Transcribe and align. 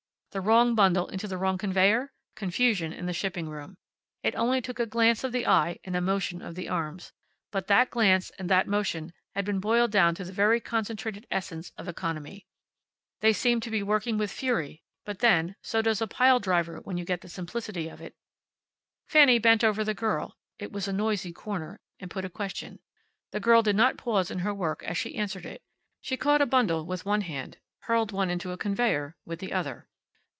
The 0.33 0.39
wrong 0.39 0.75
bundle 0.75 1.09
into 1.09 1.27
the 1.27 1.35
wrong 1.37 1.57
conveyer? 1.57 2.13
Confusion 2.35 2.93
in 2.93 3.05
the 3.05 3.11
shipping 3.11 3.49
room. 3.49 3.75
It 4.23 4.33
only 4.33 4.61
took 4.61 4.79
a 4.79 4.85
glance 4.85 5.25
of 5.25 5.33
the 5.33 5.45
eye 5.45 5.79
and 5.83 5.93
a 5.93 5.99
motion 5.99 6.41
of 6.41 6.55
the 6.55 6.69
arms. 6.69 7.11
But 7.51 7.67
that 7.67 7.89
glance 7.91 8.29
and 8.39 8.49
that 8.49 8.65
motion 8.65 9.11
had 9.35 9.43
been 9.43 9.59
boiled 9.59 9.91
down 9.91 10.15
to 10.15 10.23
the 10.23 10.31
very 10.31 10.61
concentrated 10.61 11.27
essence 11.29 11.73
of 11.77 11.89
economy. 11.89 12.45
They 13.19 13.33
seemed 13.33 13.61
to 13.63 13.69
be 13.69 13.83
working 13.83 14.17
with 14.17 14.31
fury, 14.31 14.81
but 15.03 15.19
then, 15.19 15.57
so 15.61 15.81
does 15.81 16.01
a 16.01 16.07
pile 16.07 16.39
driver 16.39 16.77
until 16.77 16.97
you 16.99 17.03
get 17.03 17.19
the 17.19 17.27
simplicity 17.27 17.89
of 17.89 17.99
it. 17.99 18.15
Fanny 19.09 19.37
bent 19.37 19.65
over 19.65 19.83
the 19.83 19.93
girl 19.93 20.37
(it 20.57 20.71
was 20.71 20.87
a 20.87 20.93
noisy 20.93 21.33
corner) 21.33 21.81
and 21.99 22.09
put 22.09 22.23
a 22.23 22.29
question. 22.29 22.79
The 23.31 23.41
girl 23.41 23.63
did 23.63 23.75
not 23.75 23.97
pause 23.97 24.31
in 24.31 24.39
her 24.39 24.53
work 24.53 24.81
as 24.83 24.97
she 24.97 25.13
answered 25.17 25.45
it. 25.45 25.61
She 25.99 26.15
caught 26.15 26.41
a 26.41 26.45
bundle 26.45 26.85
with 26.85 27.05
one 27.05 27.19
hand, 27.19 27.57
hurled 27.81 28.13
one 28.13 28.29
into 28.29 28.53
a 28.53 28.57
conveyer 28.57 29.17
with 29.25 29.39
the 29.39 29.51
other. 29.51 29.89